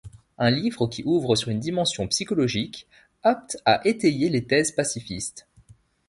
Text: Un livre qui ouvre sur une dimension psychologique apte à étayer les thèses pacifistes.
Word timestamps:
Un 0.39 0.49
livre 0.49 0.87
qui 0.87 1.03
ouvre 1.03 1.35
sur 1.35 1.49
une 1.49 1.59
dimension 1.59 2.07
psychologique 2.07 2.87
apte 3.21 3.57
à 3.65 3.81
étayer 3.87 4.29
les 4.29 4.43
thèses 4.47 4.71
pacifistes. 4.71 5.47